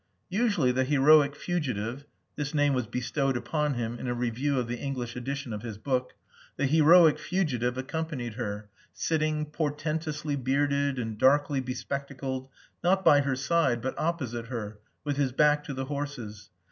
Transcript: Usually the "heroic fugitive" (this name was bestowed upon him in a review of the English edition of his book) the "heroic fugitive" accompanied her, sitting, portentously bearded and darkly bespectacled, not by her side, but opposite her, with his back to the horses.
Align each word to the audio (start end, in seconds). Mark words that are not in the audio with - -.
Usually 0.31 0.71
the 0.71 0.83
"heroic 0.83 1.35
fugitive" 1.35 2.05
(this 2.35 2.55
name 2.55 2.73
was 2.73 2.87
bestowed 2.87 3.37
upon 3.37 3.75
him 3.75 3.99
in 3.99 4.07
a 4.07 4.15
review 4.15 4.57
of 4.57 4.67
the 4.67 4.79
English 4.79 5.15
edition 5.15 5.53
of 5.53 5.61
his 5.61 5.77
book) 5.77 6.13
the 6.57 6.65
"heroic 6.65 7.19
fugitive" 7.19 7.77
accompanied 7.77 8.33
her, 8.33 8.67
sitting, 8.93 9.45
portentously 9.45 10.35
bearded 10.35 10.97
and 10.97 11.19
darkly 11.19 11.59
bespectacled, 11.59 12.49
not 12.83 13.05
by 13.05 13.21
her 13.21 13.35
side, 13.35 13.79
but 13.79 13.93
opposite 13.99 14.47
her, 14.47 14.79
with 15.03 15.17
his 15.17 15.31
back 15.33 15.63
to 15.65 15.73
the 15.75 15.85
horses. 15.85 16.49